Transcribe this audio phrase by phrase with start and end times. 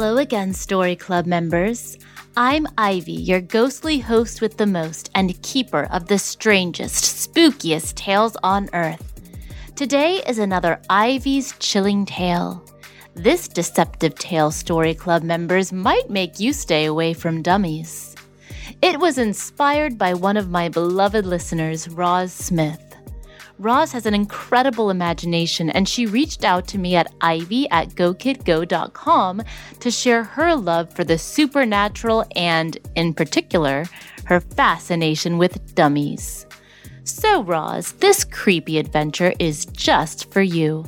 [0.00, 1.98] Hello again, Story Club members.
[2.34, 8.34] I'm Ivy, your ghostly host with the most and keeper of the strangest, spookiest tales
[8.42, 9.20] on earth.
[9.76, 12.64] Today is another Ivy's Chilling Tale.
[13.12, 18.16] This deceptive tale Story Club members might make you stay away from dummies.
[18.80, 22.89] It was inspired by one of my beloved listeners, Roz Smith.
[23.60, 29.42] Roz has an incredible imagination, and she reached out to me at ivy at gokidgo.com
[29.80, 33.84] to share her love for the supernatural and, in particular,
[34.24, 36.46] her fascination with dummies.
[37.04, 40.86] So, Roz, this creepy adventure is just for you.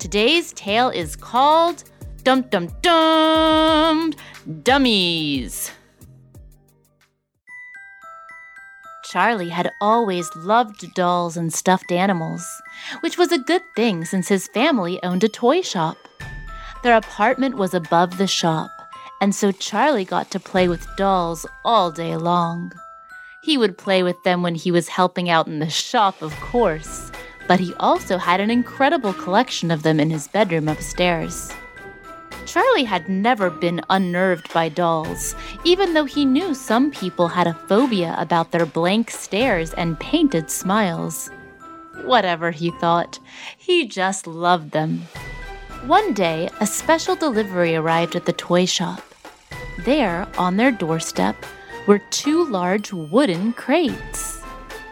[0.00, 1.84] Today's tale is called
[2.24, 4.12] Dum Dum Dum
[4.64, 5.70] Dummies.
[9.10, 12.46] Charlie had always loved dolls and stuffed animals,
[13.00, 15.96] which was a good thing since his family owned a toy shop.
[16.84, 18.70] Their apartment was above the shop,
[19.20, 22.70] and so Charlie got to play with dolls all day long.
[23.42, 27.10] He would play with them when he was helping out in the shop, of course,
[27.48, 31.52] but he also had an incredible collection of them in his bedroom upstairs.
[32.46, 35.34] Charlie had never been unnerved by dolls,
[35.64, 40.50] even though he knew some people had a phobia about their blank stares and painted
[40.50, 41.30] smiles.
[42.04, 43.18] Whatever, he thought,
[43.56, 45.02] he just loved them.
[45.86, 49.02] One day, a special delivery arrived at the toy shop.
[49.84, 51.36] There, on their doorstep,
[51.86, 54.42] were two large wooden crates.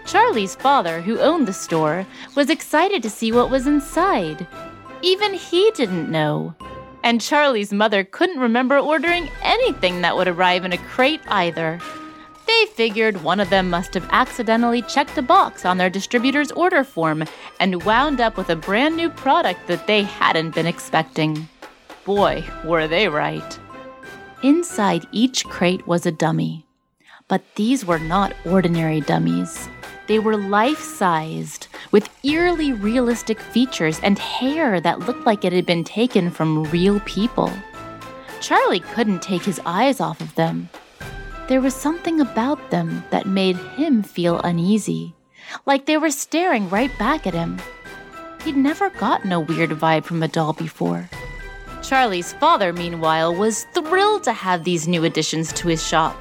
[0.07, 4.47] Charlie's father, who owned the store, was excited to see what was inside.
[5.03, 6.55] Even he didn't know
[7.09, 11.81] and Charlie's mother couldn't remember ordering anything that would arrive in a crate either.
[12.47, 16.85] They figured one of them must have accidentally checked a box on their distributor's order
[16.85, 17.25] form
[17.61, 21.49] and wound up with a brand new product that they hadn't been expecting.
[22.05, 23.59] Boy, were they right.
[24.43, 26.67] Inside each crate was a dummy.
[27.27, 29.67] But these were not ordinary dummies.
[30.09, 35.67] They were life sized, with eerily realistic features and hair that looked like it had
[35.67, 37.53] been taken from real people.
[38.41, 40.69] Charlie couldn't take his eyes off of them.
[41.49, 45.15] There was something about them that made him feel uneasy,
[45.67, 47.59] like they were staring right back at him.
[48.45, 51.09] He'd never gotten a weird vibe from a doll before.
[51.83, 56.17] Charlie's father, meanwhile, was thrilled to have these new additions to his shop.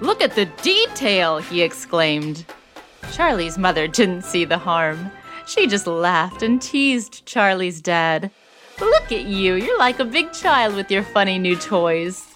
[0.00, 2.44] Look at the detail, he exclaimed.
[3.12, 5.10] Charlie's mother didn't see the harm.
[5.46, 8.30] She just laughed and teased Charlie's dad.
[8.80, 12.26] Look at you, you're like a big child with your funny new toys.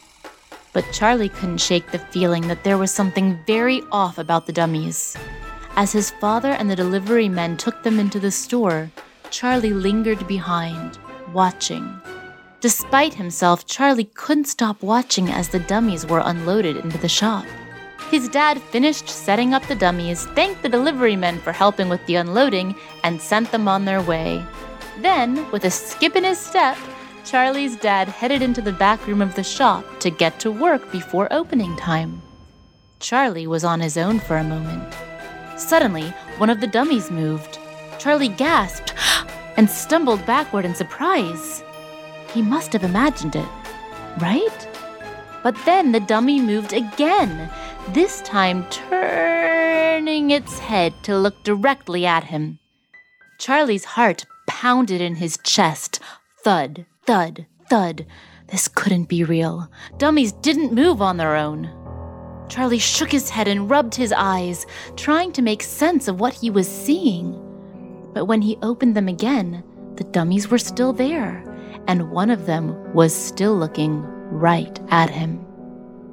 [0.72, 5.16] But Charlie couldn't shake the feeling that there was something very off about the dummies.
[5.76, 8.90] As his father and the delivery men took them into the store,
[9.30, 10.98] Charlie lingered behind,
[11.32, 12.00] watching.
[12.60, 17.44] Despite himself, Charlie couldn't stop watching as the dummies were unloaded into the shop.
[18.10, 22.16] His dad finished setting up the dummies, thanked the delivery men for helping with the
[22.16, 22.74] unloading,
[23.04, 24.44] and sent them on their way.
[25.00, 26.76] Then, with a skip in his step,
[27.24, 31.32] Charlie's dad headed into the back room of the shop to get to work before
[31.32, 32.22] opening time.
[32.98, 34.92] Charlie was on his own for a moment.
[35.56, 36.08] Suddenly,
[36.38, 37.58] one of the dummies moved.
[37.98, 38.94] Charlie gasped
[39.56, 41.62] and stumbled backward in surprise.
[42.32, 43.48] He must have imagined it,
[44.18, 44.68] right?
[45.42, 47.50] But then the dummy moved again,
[47.88, 52.58] this time turning its head to look directly at him.
[53.38, 56.00] Charlie's heart pounded in his chest.
[56.44, 58.06] Thud, thud, thud.
[58.48, 59.70] This couldn't be real.
[59.98, 61.70] Dummies didn't move on their own.
[62.48, 64.66] Charlie shook his head and rubbed his eyes,
[64.96, 67.32] trying to make sense of what he was seeing.
[68.12, 69.62] But when he opened them again,
[69.94, 71.44] the dummies were still there,
[71.86, 75.44] and one of them was still looking right at him.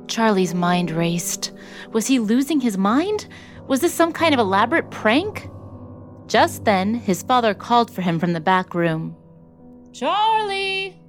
[0.07, 1.51] Charlie's mind raced.
[1.91, 3.27] Was he losing his mind?
[3.67, 5.49] Was this some kind of elaborate prank?
[6.27, 9.15] Just then, his father called for him from the back room.
[9.93, 11.01] Charlie!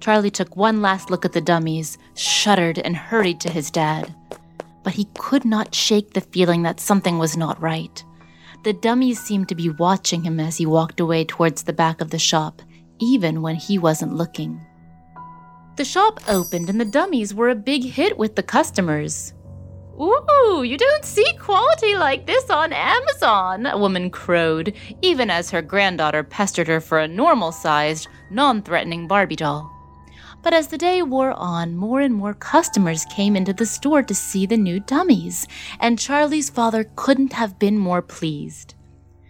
[0.00, 4.14] Charlie took one last look at the dummies, shuddered, and hurried to his dad.
[4.84, 8.04] But he could not shake the feeling that something was not right.
[8.62, 12.10] The dummies seemed to be watching him as he walked away towards the back of
[12.10, 12.62] the shop,
[13.00, 14.60] even when he wasn't looking.
[15.76, 19.34] The shop opened and the dummies were a big hit with the customers.
[20.00, 25.62] Ooh, you don't see quality like this on Amazon, a woman crowed, even as her
[25.62, 29.70] granddaughter pestered her for a normal sized, non threatening Barbie doll.
[30.42, 34.14] But as the day wore on, more and more customers came into the store to
[34.14, 35.46] see the new dummies,
[35.80, 38.74] and Charlie's father couldn't have been more pleased.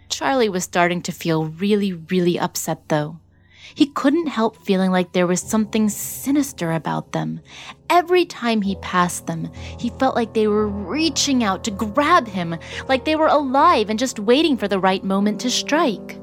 [0.08, 3.18] Charlie was starting to feel really, really upset, though.
[3.76, 7.40] He couldn't help feeling like there was something sinister about them.
[7.90, 12.56] Every time he passed them, he felt like they were reaching out to grab him,
[12.88, 16.18] like they were alive and just waiting for the right moment to strike.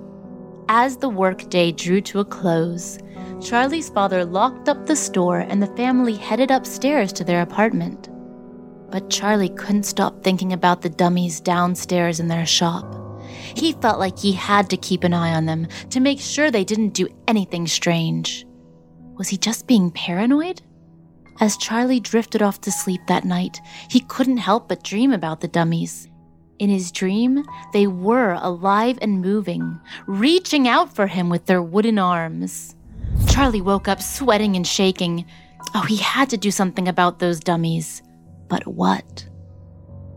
[0.67, 2.97] As the workday drew to a close,
[3.39, 8.09] Charlie's father locked up the store and the family headed upstairs to their apartment.
[8.89, 13.02] But Charlie couldn't stop thinking about the dummies downstairs in their shop.
[13.55, 16.63] He felt like he had to keep an eye on them to make sure they
[16.63, 18.45] didn't do anything strange.
[19.17, 20.61] Was he just being paranoid?
[21.39, 23.59] As Charlie drifted off to sleep that night,
[23.89, 26.07] he couldn't help but dream about the dummies.
[26.59, 27.43] In his dream,
[27.73, 32.75] they were alive and moving, reaching out for him with their wooden arms.
[33.27, 35.25] Charlie woke up sweating and shaking.
[35.73, 38.01] Oh, he had to do something about those dummies.
[38.47, 39.27] But what?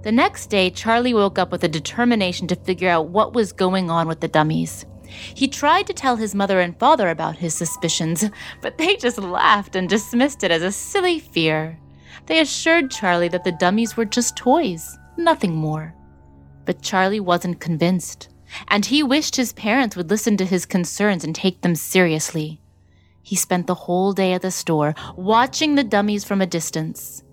[0.07, 3.91] The next day, Charlie woke up with a determination to figure out what was going
[3.91, 4.87] on with the dummies.
[5.05, 8.25] He tried to tell his mother and father about his suspicions,
[8.61, 11.81] but they just laughed and dismissed it as a silly fear.
[12.27, 15.93] They assured Charlie that the dummies were just toys, nothing more.
[16.67, 18.29] But Charlie wasn't convinced,
[18.69, 22.61] and he wished his parents would listen to his concerns and take them seriously.
[23.23, 27.25] He spent the whole day at the store, watching the dummies from a distance.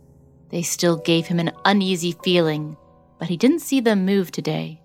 [0.54, 2.78] They still gave him an uneasy feeling,
[3.18, 4.84] but he didn't see them move today.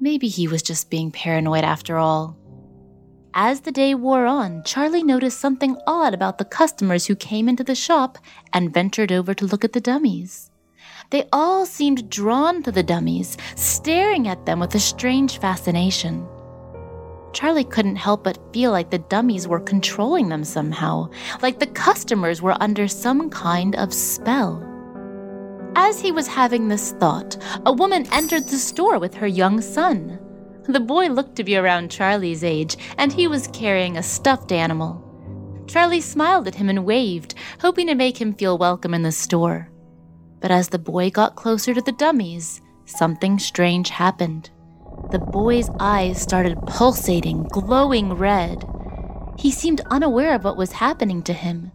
[0.00, 2.36] Maybe he was just being paranoid after all.
[3.32, 7.62] As the day wore on, Charlie noticed something odd about the customers who came into
[7.62, 8.18] the shop
[8.52, 10.50] and ventured over to look at the dummies.
[11.10, 16.26] They all seemed drawn to the dummies, staring at them with a strange fascination.
[17.32, 21.08] Charlie couldn't help but feel like the dummies were controlling them somehow,
[21.40, 24.67] like the customers were under some kind of spell.
[25.74, 30.18] As he was having this thought, a woman entered the store with her young son.
[30.64, 35.04] The boy looked to be around Charlie's age, and he was carrying a stuffed animal.
[35.66, 39.70] Charlie smiled at him and waved, hoping to make him feel welcome in the store.
[40.40, 44.50] But as the boy got closer to the dummies, something strange happened.
[45.10, 48.64] The boy's eyes started pulsating, glowing red.
[49.38, 51.72] He seemed unaware of what was happening to him.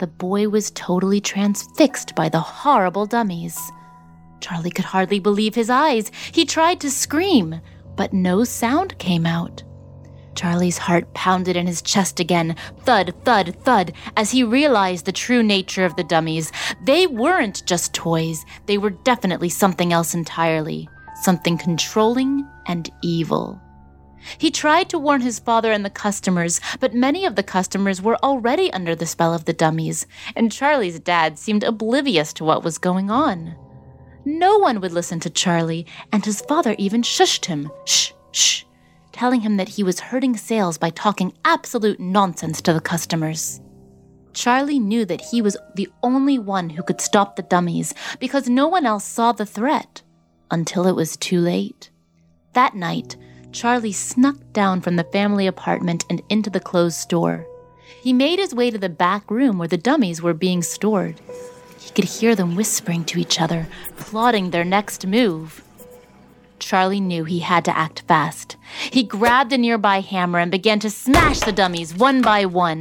[0.00, 3.60] The boy was totally transfixed by the horrible dummies.
[4.40, 6.10] Charlie could hardly believe his eyes.
[6.32, 7.60] He tried to scream,
[7.96, 9.62] but no sound came out.
[10.34, 15.42] Charlie's heart pounded in his chest again, thud, thud, thud, as he realized the true
[15.42, 16.50] nature of the dummies.
[16.86, 20.88] They weren't just toys, they were definitely something else entirely,
[21.20, 23.60] something controlling and evil.
[24.38, 28.16] He tried to warn his father and the customers, but many of the customers were
[28.22, 32.78] already under the spell of the dummies, and Charlie's dad seemed oblivious to what was
[32.78, 33.56] going on.
[34.24, 38.64] No one would listen to Charlie, and his father even shushed him, shh, shh,
[39.12, 43.60] telling him that he was hurting sales by talking absolute nonsense to the customers.
[44.32, 48.68] Charlie knew that he was the only one who could stop the dummies because no
[48.68, 50.02] one else saw the threat
[50.50, 51.90] until it was too late.
[52.52, 53.16] That night,
[53.52, 57.46] Charlie snuck down from the family apartment and into the closed store.
[58.00, 61.20] He made his way to the back room where the dummies were being stored.
[61.78, 63.66] He could hear them whispering to each other,
[63.96, 65.64] plotting their next move.
[66.60, 68.56] Charlie knew he had to act fast.
[68.90, 72.80] He grabbed a nearby hammer and began to smash the dummies one by one.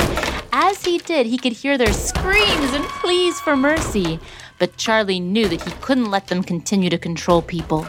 [0.51, 4.19] As he did, he could hear their screams and pleas for mercy.
[4.59, 7.87] But Charlie knew that he couldn't let them continue to control people.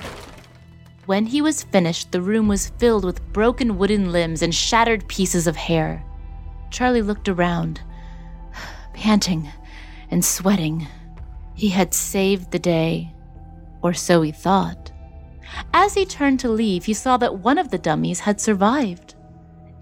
[1.11, 5.49] When he was finished, the room was filled with broken wooden limbs and shattered pieces
[5.49, 6.05] of hair.
[6.71, 7.81] Charlie looked around,
[8.95, 9.50] panting
[10.12, 10.87] and sweating.
[11.57, 13.12] He had saved the day,
[13.83, 14.93] or so he thought.
[15.75, 19.17] As he turned to leave, he saw that one of the dummies had survived.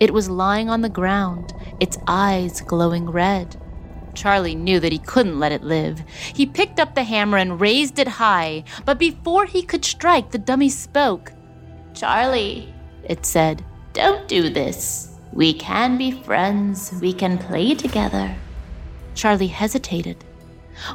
[0.01, 3.61] It was lying on the ground, its eyes glowing red.
[4.19, 6.01] Charlie knew that he couldn't let it live.
[6.35, 10.39] He picked up the hammer and raised it high, but before he could strike, the
[10.39, 11.31] dummy spoke.
[11.95, 15.15] Charlie, it said, don't do this.
[15.33, 16.93] We can be friends.
[17.01, 18.35] We can play together.
[19.15, 20.25] Charlie hesitated.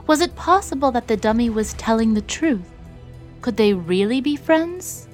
[0.06, 2.70] Was it possible that the dummy was telling the truth?
[3.40, 5.08] Could they really be friends?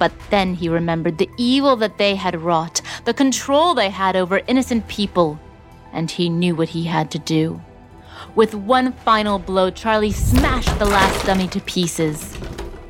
[0.00, 4.42] But then he remembered the evil that they had wrought, the control they had over
[4.48, 5.38] innocent people,
[5.92, 7.60] and he knew what he had to do.
[8.34, 12.36] With one final blow, Charlie smashed the last dummy to pieces.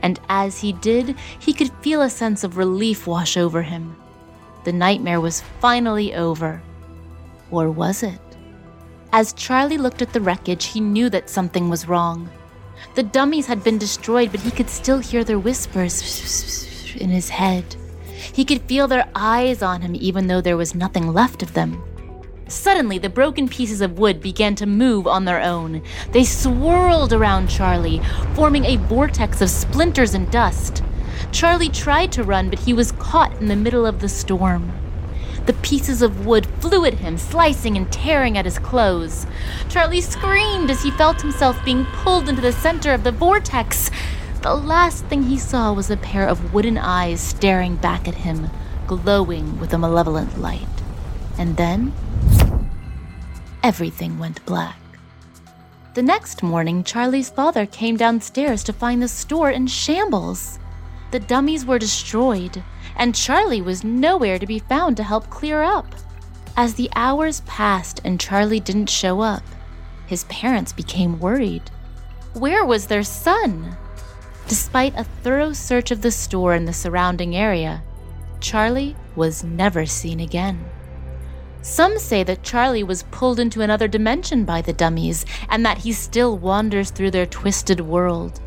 [0.03, 3.97] And as he did, he could feel a sense of relief wash over him.
[4.65, 6.63] The nightmare was finally over.
[7.51, 8.21] Or was it?
[9.13, 12.29] As Charlie looked at the wreckage, he knew that something was wrong.
[12.95, 17.77] The dummies had been destroyed, but he could still hear their whispers in his head.
[18.33, 21.83] He could feel their eyes on him, even though there was nothing left of them.
[22.49, 25.83] Suddenly, the broken pieces of wood began to move on their own.
[26.13, 28.01] They swirled around Charlie,
[28.35, 30.85] forming a vortex of splinters and dust.
[31.33, 34.73] Charlie tried to run, but he was caught in the middle of the storm.
[35.47, 39.27] The pieces of wood flew at him, slicing and tearing at his clothes.
[39.69, 43.91] Charlie screamed as he felt himself being pulled into the center of the vortex.
[44.43, 48.51] The last thing he saw was a pair of wooden eyes staring back at him,
[48.87, 50.67] glowing with a malevolent light.
[51.39, 51.93] And then
[53.67, 54.79] everything went black.
[55.95, 60.61] The next morning, Charlie's father came downstairs to find the store in shambles.
[61.11, 62.63] The dummies were destroyed,
[62.95, 65.97] and Charlie was nowhere to be found to help clear up.
[66.57, 69.43] As the hours passed and Charlie didn't show up,
[70.07, 71.69] his parents became worried.
[72.35, 73.77] Where was their son?
[74.47, 77.83] Despite a thorough search of the store and the surrounding area,
[78.39, 80.65] Charlie was never seen again.
[81.67, 85.93] Some say that Charlie was pulled into another dimension by the dummies and that he
[85.93, 88.41] still wanders through their twisted world.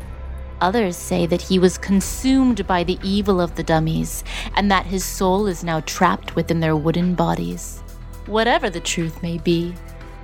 [0.62, 4.24] Others say that he was consumed by the evil of the dummies
[4.56, 7.82] and that his soul is now trapped within their wooden bodies.
[8.24, 9.74] Whatever the truth may be,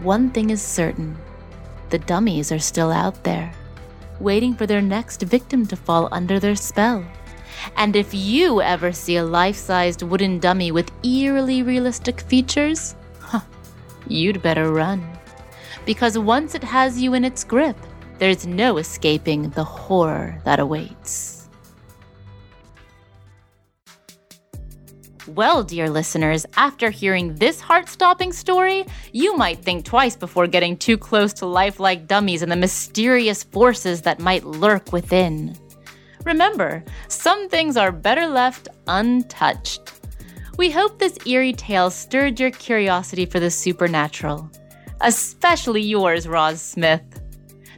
[0.00, 1.19] one thing is certain
[1.91, 3.53] the dummies are still out there,
[4.21, 7.05] waiting for their next victim to fall under their spell.
[7.76, 13.40] And if you ever see a life sized wooden dummy with eerily realistic features, huh,
[14.08, 15.06] you'd better run.
[15.84, 17.76] Because once it has you in its grip,
[18.18, 21.36] there's no escaping the horror that awaits.
[25.28, 30.76] Well, dear listeners, after hearing this heart stopping story, you might think twice before getting
[30.76, 35.56] too close to lifelike dummies and the mysterious forces that might lurk within.
[36.26, 39.92] Remember, some things are better left untouched.
[40.59, 44.50] We hope this eerie tale stirred your curiosity for the supernatural,
[45.02, 47.04] especially yours, Roz Smith.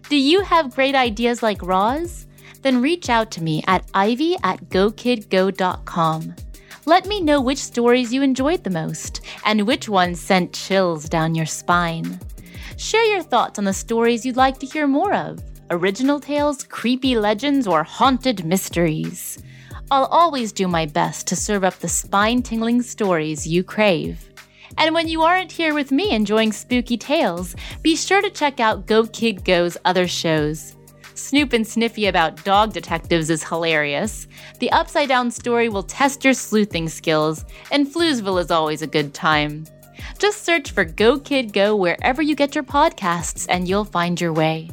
[0.08, 2.26] Do you have great ideas like Roz?
[2.62, 6.34] Then reach out to me at ivy at gokidgo.com.
[6.86, 11.34] Let me know which stories you enjoyed the most and which ones sent chills down
[11.34, 12.18] your spine.
[12.78, 15.38] Share your thoughts on the stories you'd like to hear more of
[15.70, 19.38] original tales, creepy legends, or haunted mysteries.
[19.90, 24.28] I'll always do my best to serve up the spine tingling stories you crave.
[24.76, 28.86] And when you aren't here with me enjoying spooky tales, be sure to check out
[28.86, 30.76] Go Kid Go's other shows.
[31.14, 34.28] Snoop and Sniffy about dog detectives is hilarious.
[34.60, 39.14] The Upside Down story will test your sleuthing skills, and Floozeville is always a good
[39.14, 39.64] time.
[40.18, 44.32] Just search for Go Kid Go wherever you get your podcasts, and you'll find your
[44.32, 44.70] way.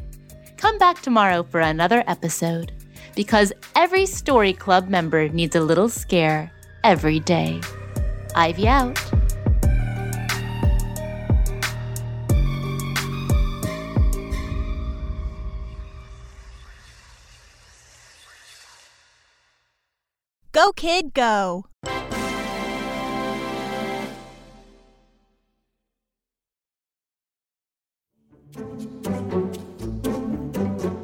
[0.57, 2.71] Come back tomorrow for another episode
[3.13, 6.51] because every Story Club member needs a little scare
[6.83, 7.59] every day.
[8.35, 8.97] Ivy out.
[20.53, 21.65] Go, kid, go.